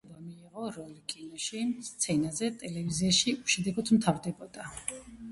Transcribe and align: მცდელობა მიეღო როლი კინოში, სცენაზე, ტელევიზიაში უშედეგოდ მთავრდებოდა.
მცდელობა 0.03 0.21
მიეღო 0.27 0.61
როლი 0.75 0.95
კინოში, 1.11 1.59
სცენაზე, 1.87 2.49
ტელევიზიაში 2.63 3.35
უშედეგოდ 3.43 3.93
მთავრდებოდა. 3.99 4.65